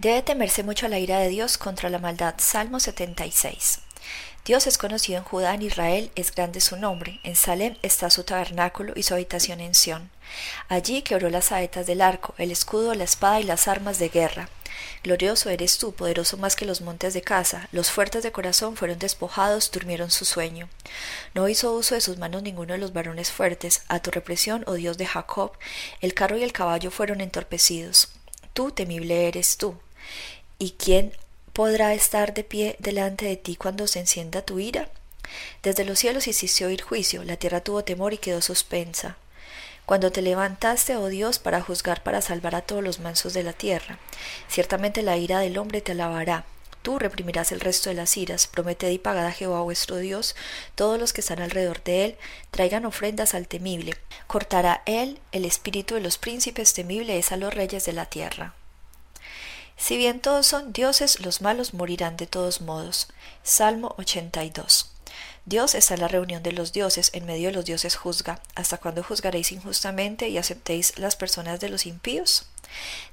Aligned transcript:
Debe 0.00 0.22
temerse 0.22 0.62
mucho 0.62 0.88
la 0.88 0.98
ira 0.98 1.18
de 1.18 1.28
Dios 1.28 1.58
contra 1.58 1.90
la 1.90 1.98
maldad. 1.98 2.36
Salmo 2.38 2.80
76. 2.80 3.80
Dios 4.46 4.66
es 4.66 4.78
conocido 4.78 5.18
en 5.18 5.24
Judá, 5.24 5.52
en 5.52 5.60
Israel 5.60 6.10
es 6.14 6.34
grande 6.34 6.62
su 6.62 6.78
nombre. 6.78 7.20
En 7.22 7.36
Salem 7.36 7.76
está 7.82 8.08
su 8.08 8.24
tabernáculo 8.24 8.94
y 8.96 9.02
su 9.02 9.12
habitación 9.12 9.60
en 9.60 9.74
Sión. 9.74 10.10
Allí 10.70 11.02
quebró 11.02 11.28
las 11.28 11.46
saetas 11.46 11.86
del 11.86 12.00
arco, 12.00 12.34
el 12.38 12.50
escudo, 12.50 12.94
la 12.94 13.04
espada 13.04 13.40
y 13.40 13.44
las 13.44 13.68
armas 13.68 13.98
de 13.98 14.08
guerra. 14.08 14.48
Glorioso 15.04 15.50
eres 15.50 15.76
tú, 15.76 15.92
poderoso 15.92 16.38
más 16.38 16.56
que 16.56 16.64
los 16.64 16.80
montes 16.80 17.12
de 17.12 17.20
casa. 17.20 17.68
Los 17.70 17.90
fuertes 17.90 18.22
de 18.22 18.32
corazón 18.32 18.76
fueron 18.76 18.98
despojados, 18.98 19.70
durmieron 19.70 20.10
su 20.10 20.24
sueño. 20.24 20.70
No 21.34 21.46
hizo 21.46 21.74
uso 21.74 21.94
de 21.94 22.00
sus 22.00 22.16
manos 22.16 22.42
ninguno 22.42 22.72
de 22.72 22.78
los 22.78 22.94
varones 22.94 23.30
fuertes. 23.30 23.82
A 23.88 24.00
tu 24.00 24.10
represión, 24.10 24.64
oh 24.66 24.72
Dios 24.72 24.96
de 24.96 25.04
Jacob, 25.04 25.58
el 26.00 26.14
carro 26.14 26.38
y 26.38 26.42
el 26.42 26.54
caballo 26.54 26.90
fueron 26.90 27.20
entorpecidos. 27.20 28.08
Tú, 28.54 28.70
temible 28.70 29.28
eres 29.28 29.58
tú. 29.58 29.76
¿Y 30.58 30.72
quién 30.72 31.12
podrá 31.52 31.94
estar 31.94 32.34
de 32.34 32.44
pie 32.44 32.76
delante 32.78 33.24
de 33.24 33.36
ti 33.36 33.56
cuando 33.56 33.86
se 33.86 34.00
encienda 34.00 34.42
tu 34.42 34.58
ira? 34.58 34.88
Desde 35.62 35.84
los 35.84 35.98
cielos 35.98 36.26
hiciste 36.26 36.64
oír 36.64 36.82
juicio, 36.82 37.24
la 37.24 37.36
tierra 37.36 37.60
tuvo 37.60 37.84
temor 37.84 38.12
y 38.12 38.18
quedó 38.18 38.42
suspensa. 38.42 39.16
Cuando 39.86 40.12
te 40.12 40.22
levantaste, 40.22 40.96
oh 40.96 41.08
Dios, 41.08 41.38
para 41.38 41.60
juzgar, 41.62 42.02
para 42.02 42.22
salvar 42.22 42.54
a 42.54 42.62
todos 42.62 42.82
los 42.82 43.00
mansos 43.00 43.34
de 43.34 43.42
la 43.42 43.52
tierra. 43.52 43.98
Ciertamente 44.48 45.02
la 45.02 45.16
ira 45.16 45.40
del 45.40 45.58
hombre 45.58 45.80
te 45.80 45.92
alabará. 45.92 46.44
Tú 46.82 46.98
reprimirás 46.98 47.52
el 47.52 47.60
resto 47.60 47.90
de 47.90 47.96
las 47.96 48.16
iras. 48.16 48.46
Prometed 48.46 48.90
y 48.90 48.98
pagad 48.98 49.26
a 49.26 49.32
Jehová 49.32 49.62
vuestro 49.62 49.96
Dios. 49.96 50.36
Todos 50.74 50.98
los 50.98 51.12
que 51.12 51.20
están 51.20 51.40
alrededor 51.40 51.82
de 51.82 52.04
él 52.04 52.16
traigan 52.50 52.86
ofrendas 52.86 53.34
al 53.34 53.48
temible. 53.48 53.96
Cortará 54.26 54.82
él 54.86 55.18
el 55.32 55.44
espíritu 55.44 55.94
de 55.94 56.00
los 56.00 56.18
príncipes, 56.18 56.72
temible 56.72 57.18
es 57.18 57.32
a 57.32 57.36
los 57.36 57.52
reyes 57.52 57.84
de 57.84 57.92
la 57.92 58.06
tierra. 58.06 58.54
Si 59.80 59.96
bien 59.96 60.20
todos 60.20 60.46
son 60.46 60.74
dioses, 60.74 61.20
los 61.20 61.40
malos 61.40 61.72
morirán 61.72 62.18
de 62.18 62.26
todos 62.26 62.60
modos. 62.60 63.08
Salmo 63.42 63.94
82. 63.96 64.92
Dios 65.46 65.74
está 65.74 65.94
en 65.94 66.00
la 66.00 66.08
reunión 66.08 66.42
de 66.42 66.52
los 66.52 66.74
dioses, 66.74 67.08
en 67.14 67.24
medio 67.24 67.48
de 67.48 67.54
los 67.54 67.64
dioses 67.64 67.96
juzga. 67.96 68.42
¿Hasta 68.54 68.76
cuándo 68.76 69.02
juzgaréis 69.02 69.52
injustamente 69.52 70.28
y 70.28 70.36
aceptéis 70.36 70.98
las 70.98 71.16
personas 71.16 71.60
de 71.60 71.70
los 71.70 71.86
impíos? 71.86 72.44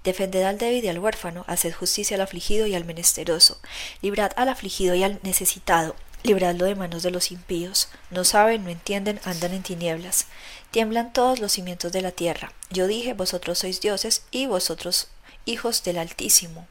Defended 0.03 0.43
al 0.43 0.57
débil 0.57 0.83
y 0.83 0.89
al 0.89 0.99
huérfano, 0.99 1.45
haced 1.47 1.73
justicia 1.73 2.15
al 2.15 2.21
afligido 2.21 2.67
y 2.67 2.75
al 2.75 2.83
menesteroso, 2.83 3.59
librad 4.01 4.31
al 4.35 4.49
afligido 4.49 4.93
y 4.93 5.03
al 5.03 5.21
necesitado, 5.23 5.95
libradlo 6.23 6.65
de 6.65 6.75
manos 6.75 7.01
de 7.01 7.11
los 7.11 7.31
impíos. 7.31 7.87
No 8.11 8.25
saben, 8.25 8.65
no 8.65 8.69
entienden, 8.69 9.21
andan 9.23 9.53
en 9.53 9.63
tinieblas. 9.63 10.25
Tiemblan 10.71 11.13
todos 11.13 11.39
los 11.39 11.53
cimientos 11.53 11.93
de 11.93 12.01
la 12.01 12.11
tierra. 12.11 12.51
Yo 12.69 12.87
dije, 12.87 13.13
vosotros 13.13 13.59
sois 13.59 13.79
dioses 13.79 14.23
y 14.31 14.47
vosotros 14.47 15.07
hijos 15.47 15.83
del 15.83 15.97
Altísimo. 15.97 16.67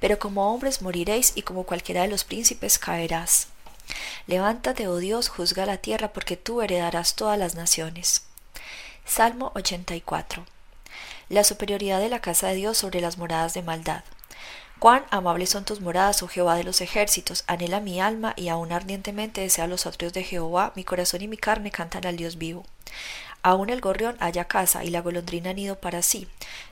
Pero 0.00 0.18
como 0.18 0.52
hombres 0.52 0.82
moriréis 0.82 1.32
y 1.34 1.42
como 1.42 1.64
cualquiera 1.64 2.02
de 2.02 2.08
los 2.08 2.24
príncipes 2.24 2.78
caerás. 2.78 3.48
Levántate, 4.26 4.88
oh 4.88 4.98
Dios, 4.98 5.28
juzga 5.28 5.66
la 5.66 5.78
tierra, 5.78 6.12
porque 6.12 6.36
tú 6.36 6.62
heredarás 6.62 7.14
todas 7.14 7.38
las 7.38 7.54
naciones. 7.54 8.24
Salmo 9.04 9.52
84. 9.54 10.44
La 11.28 11.44
superioridad 11.44 12.00
de 12.00 12.08
la 12.08 12.20
casa 12.20 12.48
de 12.48 12.54
Dios 12.54 12.78
sobre 12.78 13.00
las 13.00 13.18
moradas 13.18 13.54
de 13.54 13.62
maldad. 13.62 14.04
Cuán 14.78 15.04
amables 15.10 15.50
son 15.50 15.64
tus 15.64 15.80
moradas, 15.80 16.22
oh 16.22 16.28
Jehová 16.28 16.54
de 16.54 16.62
los 16.62 16.80
ejércitos, 16.80 17.42
anhela 17.48 17.80
mi 17.80 18.00
alma 18.00 18.34
y 18.36 18.48
aún 18.48 18.70
ardientemente 18.70 19.40
desea 19.40 19.66
los 19.66 19.86
atrios 19.86 20.12
de 20.12 20.22
Jehová, 20.22 20.72
mi 20.76 20.84
corazón 20.84 21.22
y 21.22 21.26
mi 21.28 21.36
carne 21.36 21.72
cantan 21.72 22.06
al 22.06 22.16
Dios 22.16 22.38
vivo. 22.38 22.64
Aún 23.42 23.70
el 23.70 23.80
gorrión 23.80 24.16
haya 24.20 24.44
casa 24.44 24.84
y 24.84 24.90
la 24.90 25.00
golondrina 25.00 25.52
nido 25.52 25.80
para 25.80 26.02
sí, 26.02 26.28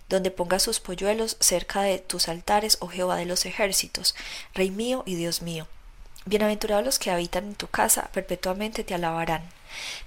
donde 0.09 0.31
ponga 0.31 0.59
sus 0.59 0.81
polluelos 0.81 1.37
cerca 1.41 1.83
de 1.83 1.99
tus 1.99 2.29
altares, 2.29 2.79
oh 2.81 2.89
Jehová 2.89 3.17
de 3.17 3.27
los 3.27 3.47
ejércitos, 3.47 4.15
Rey 4.55 4.71
mío 4.71 5.03
y 5.07 5.15
Dios 5.15 5.43
mío. 5.43 5.67
Bienaventurados 6.25 6.85
los 6.85 6.99
que 6.99 7.11
habitan 7.11 7.45
en 7.45 7.55
tu 7.55 7.69
casa, 7.69 8.11
perpetuamente 8.13 8.85
te 8.85 8.95
alabarán. 8.95 9.49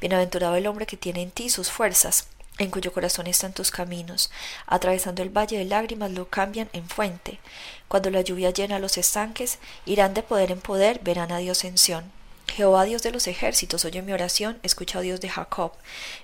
Bienaventurado 0.02 0.55
el 0.55 0.67
hombre 0.67 0.86
que 0.86 0.98
tiene 0.98 1.21
en 1.21 1.32
ti 1.32 1.49
sus 1.49 1.71
fuerzas, 1.71 2.27
en 2.58 2.71
cuyo 2.71 2.92
corazón 2.92 3.27
están 3.27 3.54
tus 3.54 3.71
caminos. 3.71 4.30
Atravesando 4.67 5.23
el 5.23 5.30
valle 5.30 5.58
de 5.58 5.65
lágrimas 5.65 6.11
lo 6.11 6.30
cambian 6.30 6.70
en 6.73 6.87
fuente. 6.89 7.39
Cuando 7.87 8.10
la 8.10 8.21
lluvia 8.21 8.52
llena 8.52 8.80
los 8.80 8.98
estanques, 8.98 9.60
irán 9.86 10.14
de 10.14 10.23
poder 10.23 10.52
en 10.52 10.60
poder, 10.60 10.99
verán 10.99 11.31
a 11.31 11.37
Dios 11.37 11.64
en 11.64 11.77
Sión. 11.77 12.18
Jehová 12.49 12.83
Dios 12.83 13.04
de 13.04 13.11
los 13.11 13.27
ejércitos, 13.27 13.86
oye 13.86 14.02
mi 14.02 14.11
oración, 14.11 14.60
escucha, 14.64 14.99
oh 14.99 15.02
Dios 15.02 15.21
de 15.21 15.30
Jacob. 15.30 15.71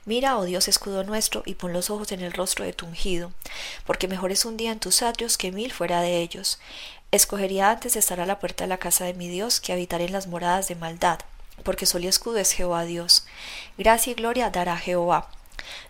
Mira, 0.05 0.37
oh 0.37 0.43
Dios, 0.43 0.67
escudo 0.67 1.03
nuestro, 1.03 1.43
y 1.45 1.55
pon 1.55 1.73
los 1.73 1.89
ojos 1.89 2.11
en 2.11 2.21
el 2.21 2.33
rostro 2.33 2.65
de 2.65 2.73
tu 2.73 2.85
ungido, 2.85 3.31
porque 3.85 4.07
mejor 4.07 4.31
es 4.31 4.45
un 4.45 4.57
día 4.57 4.71
en 4.71 4.79
tus 4.79 5.01
atrios 5.01 5.37
que 5.37 5.51
mil 5.51 5.71
fuera 5.71 6.01
de 6.01 6.19
ellos. 6.19 6.59
Escogería 7.11 7.69
antes 7.69 7.95
estar 7.95 8.19
a 8.19 8.25
la 8.25 8.39
puerta 8.39 8.65
de 8.65 8.67
la 8.67 8.77
casa 8.77 9.05
de 9.05 9.13
mi 9.13 9.29
Dios 9.29 9.59
que 9.59 9.71
habitar 9.71 10.01
en 10.01 10.11
las 10.11 10.27
moradas 10.27 10.67
de 10.67 10.75
maldad, 10.75 11.19
porque 11.63 11.85
sol 11.85 12.03
y 12.03 12.07
escudo 12.07 12.37
es 12.37 12.51
Jehová 12.51 12.83
Dios. 12.83 13.25
Gracia 13.77 14.11
y 14.11 14.15
gloria 14.15 14.49
dará 14.49 14.77
Jehová. 14.77 15.29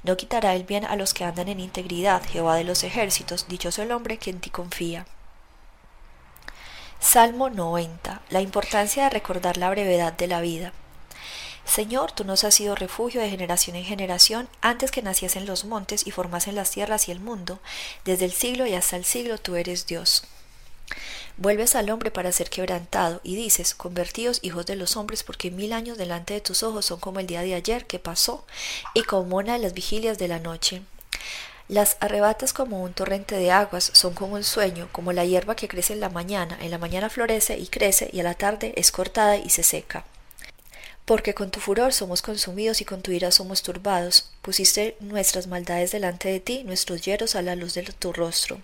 No 0.04 0.18
quitará 0.18 0.56
el 0.56 0.64
bien 0.64 0.86
a 0.86 0.96
los 0.96 1.14
que 1.14 1.24
andan 1.24 1.48
en 1.48 1.60
integridad, 1.60 2.22
Jehová 2.24 2.56
de 2.56 2.64
los 2.64 2.84
ejércitos, 2.84 3.48
dichoso 3.48 3.82
el 3.82 3.92
hombre 3.92 4.18
que 4.18 4.30
en 4.30 4.40
ti 4.40 4.50
confía. 4.50 5.06
Salmo 7.08 7.52
90. 7.52 8.24
La 8.32 8.42
importancia 8.42 9.04
de 9.04 9.10
recordar 9.12 9.58
la 9.58 9.70
brevedad 9.70 10.12
de 10.14 10.26
la 10.26 10.42
vida. 10.42 10.74
Señor, 11.64 12.12
tú 12.12 12.26
nos 12.26 12.44
has 12.44 12.56
sido 12.56 12.74
refugio 12.74 13.22
de 13.22 13.30
generación 13.30 13.76
en 13.76 13.86
generación, 13.86 14.50
antes 14.60 14.90
que 14.90 15.04
naciesen 15.04 15.46
los 15.46 15.66
montes 15.66 16.08
y 16.08 16.12
formasen 16.12 16.56
las 16.56 16.72
tierras 16.72 17.08
y 17.08 17.12
el 17.12 17.20
mundo, 17.20 17.60
desde 18.06 18.26
el 18.26 18.32
siglo 18.32 18.66
y 18.66 18.74
hasta 18.74 18.98
el 18.98 19.06
siglo 19.06 19.38
tú 19.38 19.56
eres 19.56 19.86
Dios. 19.86 20.24
Vuelves 21.38 21.76
al 21.76 21.92
hombre 21.92 22.10
para 22.10 22.32
ser 22.32 22.50
quebrantado, 22.50 23.22
y 23.24 23.36
dices, 23.36 23.76
convertíos 23.76 24.40
hijos 24.42 24.66
de 24.66 24.76
los 24.76 24.98
hombres, 24.98 25.22
porque 25.22 25.52
mil 25.52 25.74
años 25.74 26.00
delante 26.00 26.34
de 26.34 26.42
tus 26.42 26.64
ojos 26.64 26.88
son 26.88 27.00
como 27.00 27.20
el 27.20 27.28
día 27.28 27.44
de 27.44 27.54
ayer 27.54 27.86
que 27.86 28.00
pasó, 28.00 28.48
y 28.96 29.04
como 29.04 29.38
una 29.38 29.54
de 29.54 29.60
las 29.60 29.74
vigilias 29.74 30.18
de 30.18 30.28
la 30.28 30.40
noche. 30.40 30.82
Las 31.68 31.98
arrebatas 32.00 32.54
como 32.54 32.84
un 32.84 32.94
torrente 32.94 33.36
de 33.36 33.50
aguas, 33.50 33.90
son 33.94 34.14
como 34.14 34.36
un 34.36 34.44
sueño, 34.44 34.88
como 34.92 35.14
la 35.14 35.26
hierba 35.26 35.56
que 35.56 35.68
crece 35.68 35.94
en 35.94 36.00
la 36.00 36.10
mañana, 36.10 36.58
en 36.62 36.70
la 36.70 36.78
mañana 36.78 37.10
florece 37.10 37.58
y 37.58 37.66
crece, 37.66 38.10
y 38.14 38.20
a 38.20 38.24
la 38.24 38.36
tarde 38.36 38.74
es 38.78 38.92
cortada 38.92 39.38
y 39.38 39.50
se 39.50 39.64
seca. 39.64 40.06
Porque 41.06 41.34
con 41.34 41.50
tu 41.50 41.60
furor 41.60 41.94
somos 41.94 42.22
consumidos 42.22 42.82
y 42.82 42.86
con 42.86 43.02
tu 43.02 43.12
ira 43.12 43.32
somos 43.32 43.64
turbados. 43.64 44.32
Pusiste 44.42 44.96
nuestras 45.00 45.48
maldades 45.48 45.92
delante 45.92 46.30
de 46.30 46.40
ti, 46.40 46.64
nuestros 46.64 47.02
hieros 47.04 47.36
a 47.36 47.44
la 47.44 47.56
luz 47.56 47.76
de 47.76 47.84
tu 47.84 48.14
rostro. 48.14 48.60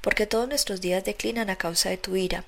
Porque 0.00 0.26
todos 0.26 0.48
nuestros 0.48 0.80
días 0.80 1.04
declinan 1.04 1.50
a 1.50 1.56
causa 1.56 1.90
de 1.90 1.98
tu 1.98 2.16
ira. 2.16 2.44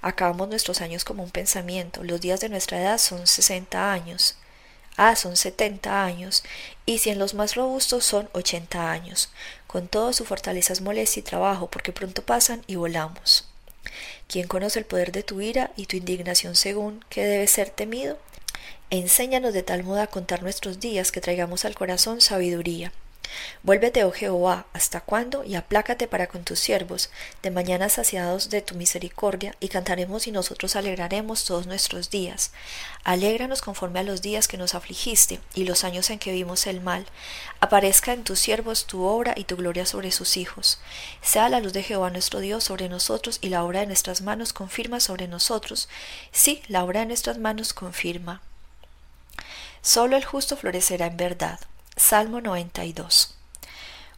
Acabamos 0.00 0.48
nuestros 0.48 0.80
años 0.80 1.04
como 1.04 1.22
un 1.22 1.30
pensamiento. 1.30 2.02
Los 2.02 2.20
días 2.20 2.40
de 2.40 2.48
nuestra 2.48 2.80
edad 2.80 2.98
son 2.98 3.28
sesenta 3.28 3.92
años. 3.92 4.36
Ah, 5.02 5.16
son 5.16 5.34
setenta 5.38 6.04
años, 6.04 6.42
y 6.84 6.98
si 6.98 7.08
en 7.08 7.18
los 7.18 7.32
más 7.32 7.54
robustos 7.54 8.04
son 8.04 8.28
ochenta 8.34 8.90
años. 8.90 9.30
Con 9.66 9.88
todo 9.88 10.12
su 10.12 10.26
fortaleza 10.26 10.74
es 10.74 10.82
molestia 10.82 11.20
y 11.20 11.22
trabajo, 11.22 11.70
porque 11.70 11.90
pronto 11.90 12.20
pasan 12.20 12.62
y 12.66 12.76
volamos. 12.76 13.48
¿Quién 14.28 14.46
conoce 14.46 14.78
el 14.78 14.84
poder 14.84 15.10
de 15.10 15.22
tu 15.22 15.40
ira 15.40 15.70
y 15.74 15.86
tu 15.86 15.96
indignación 15.96 16.54
según 16.54 17.02
que 17.08 17.24
debe 17.24 17.46
ser 17.46 17.70
temido? 17.70 18.18
Enséñanos 18.90 19.54
de 19.54 19.62
tal 19.62 19.84
modo 19.84 20.02
a 20.02 20.06
contar 20.06 20.42
nuestros 20.42 20.80
días 20.80 21.12
que 21.12 21.22
traigamos 21.22 21.64
al 21.64 21.74
corazón 21.74 22.20
sabiduría. 22.20 22.92
Vuélvete, 23.62 24.04
oh 24.04 24.12
Jehová, 24.12 24.66
¿hasta 24.72 25.00
cuándo? 25.00 25.44
Y 25.44 25.54
aplácate 25.54 26.08
para 26.08 26.26
con 26.26 26.44
tus 26.44 26.58
siervos, 26.58 27.10
de 27.42 27.50
mañana 27.50 27.88
saciados 27.88 28.50
de 28.50 28.62
tu 28.62 28.74
misericordia, 28.74 29.54
y 29.60 29.68
cantaremos 29.68 30.26
y 30.26 30.32
nosotros 30.32 30.76
alegraremos 30.76 31.44
todos 31.44 31.66
nuestros 31.66 32.10
días. 32.10 32.52
Alégranos 33.04 33.62
conforme 33.62 34.00
a 34.00 34.02
los 34.02 34.22
días 34.22 34.48
que 34.48 34.56
nos 34.56 34.74
afligiste, 34.74 35.40
y 35.54 35.64
los 35.64 35.84
años 35.84 36.10
en 36.10 36.18
que 36.18 36.32
vimos 36.32 36.66
el 36.66 36.80
mal. 36.80 37.06
Aparezca 37.60 38.12
en 38.12 38.24
tus 38.24 38.38
siervos 38.38 38.86
tu 38.86 39.04
obra 39.04 39.34
y 39.36 39.44
tu 39.44 39.56
gloria 39.56 39.86
sobre 39.86 40.10
sus 40.10 40.36
hijos. 40.36 40.80
Sea 41.22 41.48
la 41.48 41.60
luz 41.60 41.72
de 41.72 41.82
Jehová 41.82 42.10
nuestro 42.10 42.40
Dios 42.40 42.64
sobre 42.64 42.88
nosotros, 42.88 43.38
y 43.40 43.48
la 43.48 43.64
obra 43.64 43.80
de 43.80 43.86
nuestras 43.86 44.20
manos 44.22 44.52
confirma 44.52 45.00
sobre 45.00 45.28
nosotros. 45.28 45.88
Sí, 46.32 46.62
la 46.68 46.84
obra 46.84 47.00
de 47.00 47.06
nuestras 47.06 47.38
manos 47.38 47.72
confirma. 47.74 48.42
Solo 49.82 50.16
el 50.16 50.24
justo 50.24 50.56
florecerá 50.56 51.06
en 51.06 51.16
verdad. 51.16 51.58
Salmo 52.00 52.40
92. 52.40 53.36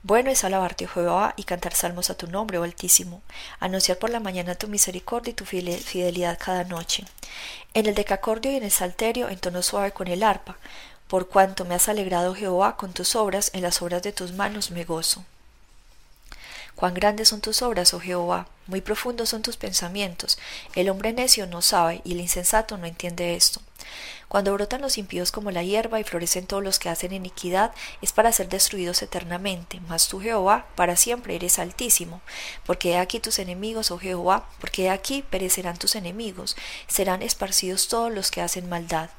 Bueno 0.05 0.31
es 0.31 0.45
alabarte, 0.45 0.85
oh 0.85 0.89
Jehová, 0.89 1.35
y 1.37 1.43
cantar 1.43 1.75
salmos 1.75 2.11
a 2.11 2.17
tu 2.17 2.29
nombre, 2.29 2.57
oh 2.57 2.63
Altísimo, 2.63 3.23
anunciar 3.59 3.99
por 3.99 4.09
la 4.09 4.21
mañana 4.21 4.55
tu 4.55 4.69
misericordia 4.69 5.33
y 5.33 5.35
tu 5.35 5.45
fidelidad 5.45 6.39
cada 6.39 6.63
noche. 6.63 7.05
En 7.75 7.87
el 7.87 7.97
decacordio 7.97 8.53
y 8.53 8.57
en 8.57 8.63
el 8.63 8.71
salterio, 8.71 9.29
en 9.29 9.39
tono 9.41 9.63
suave 9.63 9.91
con 9.91 10.07
el 10.07 10.23
arpa, 10.23 10.57
por 11.09 11.29
cuanto 11.29 11.65
me 11.65 11.75
has 11.75 11.89
alegrado, 11.89 12.37
Jehová, 12.37 12.77
con 12.77 12.93
tus 12.93 13.17
obras, 13.17 13.51
en 13.53 13.63
las 13.63 13.83
obras 13.83 14.03
de 14.03 14.13
tus 14.13 14.33
manos 14.33 14.71
me 14.71 14.85
gozo. 14.85 15.25
Cuán 16.75 16.95
grandes 16.95 17.29
son 17.29 17.41
tus 17.41 17.63
obras, 17.63 17.95
oh 17.95 18.01
Jehová, 18.01 18.49
muy 18.67 18.81
profundos 18.81 19.29
son 19.29 19.43
tus 19.43 19.57
pensamientos. 19.57 20.39
El 20.75 20.89
hombre 20.89 21.13
necio 21.13 21.47
no 21.47 21.63
sabe 21.63 22.01
y 22.05 22.13
el 22.13 22.21
insensato 22.21 22.79
no 22.79 22.87
entiende 22.87 23.35
esto. 23.35 23.61
Cuando 24.29 24.55
brotan 24.55 24.81
los 24.81 24.97
impíos 24.97 25.31
como 25.31 25.51
la 25.51 25.63
hierba 25.63 26.01
y 26.01 26.05
florecen 26.05 26.47
todos 26.47 26.63
los 26.63 26.79
que 26.79 26.89
hacen 26.89 27.13
iniquidad, 27.13 27.73
es 28.01 28.13
para 28.13 28.33
ser 28.33 28.49
destruidos 28.49 29.03
eternamente. 29.03 29.81
Mas 29.89 30.09
tú, 30.09 30.21
Jehová, 30.21 30.67
para 30.75 30.97
siempre 30.97 31.35
eres 31.35 31.59
altísimo. 31.59 32.23
Porque 32.65 32.93
he 32.93 32.97
aquí 32.97 33.21
tus 33.21 33.39
enemigos, 33.39 33.91
oh 33.91 33.99
Jehová, 33.99 34.49
porque 34.59 34.85
he 34.85 34.91
aquí 34.91 35.23
perecerán 35.23 35.77
tus 35.77 35.97
enemigos, 35.97 36.57
serán 36.87 37.21
esparcidos 37.21 37.89
todos 37.89 38.11
los 38.11 38.31
que 38.31 38.41
hacen 38.41 38.71
maldad. 38.71 39.11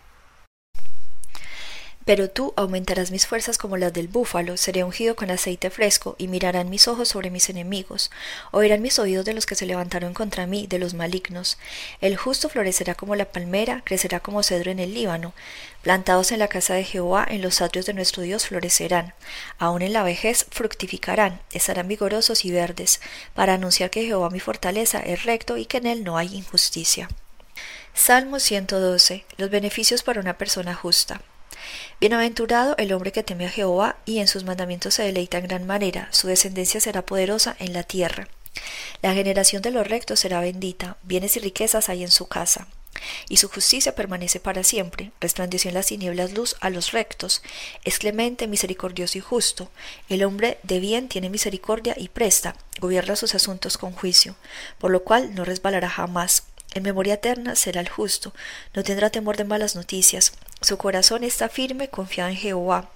Pero 2.05 2.29
tú 2.29 2.53
aumentarás 2.57 3.11
mis 3.11 3.25
fuerzas 3.25 3.57
como 3.57 3.77
las 3.77 3.93
del 3.93 4.07
búfalo, 4.07 4.57
seré 4.57 4.83
ungido 4.83 5.15
con 5.15 5.31
aceite 5.31 5.69
fresco, 5.69 6.15
y 6.17 6.27
mirarán 6.27 6.69
mis 6.69 6.87
ojos 6.87 7.09
sobre 7.09 7.29
mis 7.29 7.49
enemigos, 7.49 8.11
oirán 8.51 8.81
mis 8.81 8.99
oídos 8.99 9.25
de 9.25 9.33
los 9.33 9.45
que 9.45 9.55
se 9.55 9.65
levantaron 9.65 10.13
contra 10.13 10.45
mí, 10.45 10.67
de 10.67 10.79
los 10.79 10.93
malignos. 10.93 11.57
El 12.01 12.17
justo 12.17 12.49
florecerá 12.49 12.95
como 12.95 13.15
la 13.15 13.25
palmera, 13.25 13.81
crecerá 13.85 14.19
como 14.19 14.43
cedro 14.43 14.71
en 14.71 14.79
el 14.79 14.93
Líbano. 14.93 15.33
Plantados 15.81 16.31
en 16.31 16.39
la 16.39 16.47
casa 16.47 16.73
de 16.73 16.83
Jehová, 16.83 17.25
en 17.29 17.41
los 17.41 17.61
atrios 17.61 17.85
de 17.85 17.93
nuestro 17.93 18.23
Dios 18.23 18.47
florecerán. 18.47 19.13
Aun 19.57 19.81
en 19.81 19.93
la 19.93 20.03
vejez 20.03 20.45
fructificarán, 20.49 21.41
estarán 21.51 21.87
vigorosos 21.87 22.45
y 22.45 22.51
verdes, 22.51 22.99
para 23.33 23.53
anunciar 23.53 23.89
que 23.89 24.05
Jehová 24.05 24.29
mi 24.29 24.39
fortaleza 24.39 24.99
es 24.99 25.23
recto 25.23 25.57
y 25.57 25.65
que 25.65 25.77
en 25.77 25.87
él 25.87 26.03
no 26.03 26.17
hay 26.17 26.35
injusticia. 26.35 27.09
Salmo 27.93 28.39
112. 28.39 29.25
Los 29.37 29.49
beneficios 29.49 30.03
para 30.03 30.19
una 30.19 30.37
persona 30.37 30.73
justa. 30.73 31.21
Bienaventurado 31.99 32.75
el 32.77 32.93
hombre 32.93 33.11
que 33.11 33.23
teme 33.23 33.45
a 33.45 33.49
Jehová 33.49 33.97
y 34.05 34.19
en 34.19 34.27
sus 34.27 34.43
mandamientos 34.43 34.95
se 34.95 35.03
deleita 35.03 35.37
en 35.37 35.47
gran 35.47 35.65
manera, 35.65 36.07
su 36.11 36.27
descendencia 36.27 36.79
será 36.79 37.05
poderosa 37.05 37.55
en 37.59 37.73
la 37.73 37.83
tierra. 37.83 38.27
La 39.01 39.13
generación 39.13 39.61
de 39.61 39.71
los 39.71 39.87
rectos 39.87 40.19
será 40.19 40.39
bendita, 40.41 40.97
bienes 41.03 41.35
y 41.37 41.39
riquezas 41.39 41.89
hay 41.89 42.03
en 42.03 42.11
su 42.11 42.27
casa. 42.27 42.67
Y 43.27 43.37
su 43.37 43.49
justicia 43.49 43.95
permanece 43.95 44.39
para 44.39 44.63
siempre, 44.63 45.11
resplandeció 45.19 45.69
en 45.69 45.75
las 45.75 45.87
tinieblas 45.87 46.33
luz 46.33 46.55
a 46.61 46.69
los 46.69 46.91
rectos, 46.91 47.41
es 47.83 47.99
clemente, 47.99 48.47
misericordioso 48.47 49.17
y 49.17 49.21
justo. 49.21 49.69
El 50.09 50.23
hombre 50.23 50.59
de 50.63 50.79
bien 50.79 51.09
tiene 51.09 51.29
misericordia 51.29 51.95
y 51.97 52.09
presta, 52.09 52.55
gobierna 52.79 53.15
sus 53.15 53.35
asuntos 53.35 53.77
con 53.77 53.93
juicio, 53.93 54.35
por 54.77 54.91
lo 54.91 55.03
cual 55.03 55.33
no 55.35 55.43
resbalará 55.43 55.89
jamás. 55.89 56.43
En 56.73 56.83
memoria 56.83 57.15
eterna 57.15 57.55
será 57.55 57.81
el 57.81 57.89
justo, 57.89 58.33
no 58.73 58.83
tendrá 58.83 59.09
temor 59.09 59.37
de 59.37 59.43
malas 59.43 59.75
noticias. 59.75 60.33
Su 60.63 60.77
corazón 60.77 61.25
está 61.25 61.49
firme, 61.49 61.89
confiado 61.89 62.29
en 62.29 62.37
Jehová. 62.37 62.89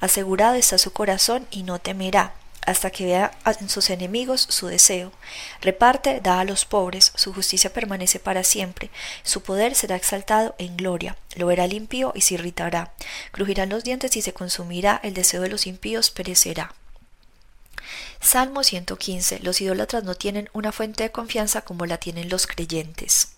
Asegurado 0.00 0.56
está 0.56 0.76
su 0.76 0.92
corazón 0.92 1.46
y 1.52 1.62
no 1.62 1.78
temerá, 1.78 2.34
hasta 2.66 2.90
que 2.90 3.04
vea 3.04 3.30
en 3.60 3.68
sus 3.68 3.90
enemigos 3.90 4.44
su 4.50 4.66
deseo. 4.66 5.12
Reparte, 5.60 6.20
da 6.20 6.40
a 6.40 6.44
los 6.44 6.64
pobres, 6.64 7.12
su 7.14 7.32
justicia 7.32 7.72
permanece 7.72 8.18
para 8.18 8.42
siempre, 8.42 8.90
su 9.22 9.40
poder 9.40 9.76
será 9.76 9.94
exaltado 9.94 10.56
en 10.58 10.76
gloria. 10.76 11.16
Lo 11.36 11.46
verá 11.46 11.64
el 11.66 11.74
impío 11.74 12.12
y 12.16 12.22
se 12.22 12.34
irritará. 12.34 12.92
Crujirán 13.30 13.68
los 13.68 13.84
dientes 13.84 14.16
y 14.16 14.22
se 14.22 14.32
consumirá, 14.32 14.98
el 15.04 15.14
deseo 15.14 15.42
de 15.42 15.48
los 15.48 15.68
impíos 15.68 16.10
perecerá. 16.10 16.74
Salmo 18.20 18.64
115. 18.64 19.38
Los 19.40 19.60
idólatras 19.60 20.02
no 20.02 20.16
tienen 20.16 20.50
una 20.52 20.72
fuente 20.72 21.04
de 21.04 21.12
confianza 21.12 21.62
como 21.62 21.86
la 21.86 21.98
tienen 21.98 22.28
los 22.28 22.48
creyentes. 22.48 23.28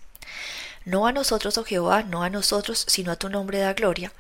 No 0.85 1.07
a 1.07 1.13
nosotros, 1.13 1.57
oh 1.59 1.65
Jehová, 1.65 2.03
no 2.03 2.23
a 2.23 2.31
nosotros, 2.31 2.85
sino 2.89 3.11
a 3.13 3.17
tu 3.17 3.29
nombre 3.29 3.59
da 3.59 3.73
gloria, 3.73 4.13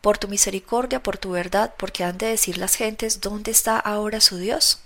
por 0.00 0.18
tu 0.18 0.28
misericordia, 0.28 1.02
por 1.02 1.16
tu 1.16 1.30
verdad, 1.30 1.74
porque 1.76 2.04
han 2.04 2.18
de 2.18 2.26
decir 2.26 2.58
las 2.58 2.74
gentes, 2.74 3.20
¿dónde 3.20 3.50
está 3.50 3.78
ahora 3.78 4.20
su 4.20 4.36
Dios? 4.36 4.80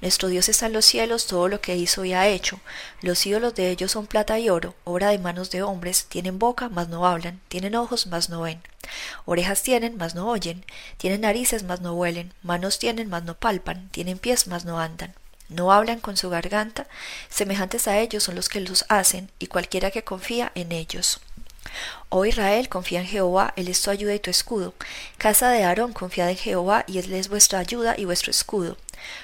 Nuestro 0.00 0.28
Dios 0.28 0.48
está 0.48 0.66
en 0.66 0.72
los 0.72 0.84
cielos, 0.84 1.26
todo 1.26 1.48
lo 1.48 1.60
que 1.60 1.76
hizo 1.76 2.04
y 2.04 2.12
ha 2.12 2.28
hecho. 2.28 2.60
Los 3.00 3.26
ídolos 3.26 3.54
de 3.54 3.70
ellos 3.70 3.92
son 3.92 4.06
plata 4.06 4.38
y 4.38 4.48
oro, 4.50 4.74
obra 4.84 5.08
de 5.08 5.18
manos 5.18 5.50
de 5.50 5.62
hombres, 5.62 6.06
tienen 6.06 6.38
boca, 6.38 6.68
mas 6.68 6.88
no 6.88 7.06
hablan, 7.06 7.40
tienen 7.48 7.74
ojos, 7.74 8.06
mas 8.06 8.28
no 8.28 8.42
ven. 8.42 8.60
Orejas 9.24 9.62
tienen, 9.62 9.96
mas 9.96 10.14
no 10.14 10.28
oyen, 10.28 10.64
tienen 10.98 11.22
narices, 11.22 11.62
mas 11.62 11.80
no 11.80 11.94
huelen, 11.94 12.32
manos 12.42 12.78
tienen, 12.78 13.08
mas 13.08 13.24
no 13.24 13.34
palpan, 13.34 13.88
tienen 13.90 14.18
pies, 14.18 14.46
mas 14.46 14.64
no 14.64 14.78
andan. 14.78 15.14
No 15.48 15.72
hablan 15.72 16.00
con 16.00 16.16
su 16.16 16.28
garganta, 16.28 16.86
semejantes 17.28 17.86
a 17.86 17.98
ellos 17.98 18.24
son 18.24 18.34
los 18.34 18.48
que 18.48 18.60
los 18.60 18.84
hacen, 18.88 19.30
y 19.38 19.46
cualquiera 19.46 19.90
que 19.90 20.04
confía 20.04 20.50
en 20.54 20.72
ellos. 20.72 21.20
Oh 22.08 22.24
Israel, 22.24 22.68
confía 22.68 23.00
en 23.00 23.06
Jehová, 23.06 23.52
Él 23.56 23.68
es 23.68 23.82
tu 23.82 23.90
ayuda 23.90 24.14
y 24.14 24.20
tu 24.20 24.30
escudo. 24.30 24.74
Casa 25.18 25.50
de 25.50 25.64
Aarón, 25.64 25.92
confiad 25.92 26.30
en 26.30 26.36
Jehová, 26.36 26.84
y 26.86 26.98
Él 26.98 27.12
es 27.12 27.28
vuestra 27.28 27.58
ayuda 27.58 27.94
y 27.96 28.04
vuestro 28.04 28.30
escudo. 28.30 28.76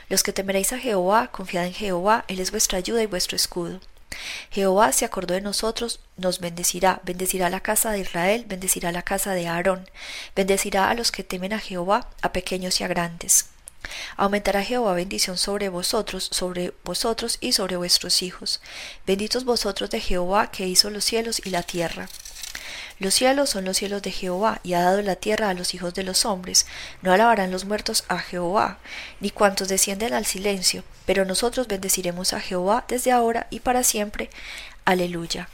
Los 0.08 0.22
que 0.22 0.32
temeréis 0.32 0.72
a 0.72 0.78
Jehová, 0.78 1.28
confiad 1.28 1.66
en 1.66 1.74
Jehová, 1.74 2.24
Él 2.28 2.40
es 2.40 2.50
vuestra 2.50 2.78
ayuda 2.78 3.02
y 3.02 3.06
vuestro 3.06 3.36
escudo. 3.36 3.80
Jehová 4.50 4.92
se 4.92 5.04
acordó 5.04 5.34
de 5.34 5.40
nosotros, 5.40 6.00
nos 6.16 6.38
bendecirá, 6.40 7.00
bendecirá 7.04 7.48
la 7.48 7.60
casa 7.60 7.90
de 7.90 8.00
Israel, 8.00 8.44
bendecirá 8.46 8.92
la 8.92 9.02
casa 9.02 9.32
de 9.32 9.48
Aarón, 9.48 9.88
bendecirá 10.36 10.90
a 10.90 10.94
los 10.94 11.10
que 11.10 11.24
temen 11.24 11.52
a 11.52 11.58
Jehová, 11.58 12.08
a 12.20 12.32
pequeños 12.32 12.80
y 12.80 12.84
a 12.84 12.88
grandes. 12.88 13.46
Aumentará 14.16 14.62
Jehová 14.62 14.94
bendición 14.94 15.38
sobre 15.38 15.68
vosotros, 15.68 16.28
sobre 16.30 16.72
vosotros 16.84 17.38
y 17.40 17.52
sobre 17.52 17.76
vuestros 17.76 18.22
hijos. 18.22 18.60
Benditos 19.06 19.44
vosotros 19.44 19.90
de 19.90 20.00
Jehová 20.00 20.50
que 20.50 20.66
hizo 20.66 20.90
los 20.90 21.04
cielos 21.04 21.40
y 21.44 21.50
la 21.50 21.62
tierra. 21.62 22.08
Los 22.98 23.14
cielos 23.14 23.50
son 23.50 23.64
los 23.64 23.78
cielos 23.78 24.02
de 24.02 24.12
Jehová, 24.12 24.60
y 24.62 24.74
ha 24.74 24.82
dado 24.82 25.02
la 25.02 25.16
tierra 25.16 25.48
a 25.48 25.54
los 25.54 25.74
hijos 25.74 25.92
de 25.94 26.04
los 26.04 26.24
hombres. 26.24 26.66
No 27.00 27.12
alabarán 27.12 27.50
los 27.50 27.64
muertos 27.64 28.04
a 28.08 28.18
Jehová, 28.18 28.78
ni 29.18 29.30
cuantos 29.30 29.68
descienden 29.68 30.14
al 30.14 30.24
silencio, 30.24 30.84
pero 31.04 31.24
nosotros 31.24 31.66
bendeciremos 31.66 32.32
a 32.32 32.40
Jehová 32.40 32.84
desde 32.86 33.10
ahora 33.10 33.48
y 33.50 33.60
para 33.60 33.82
siempre. 33.82 34.30
Aleluya. 34.84 35.48